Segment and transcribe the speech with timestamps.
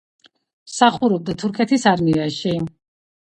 [0.71, 2.55] მსახურობდა თურქეთის არმიაში.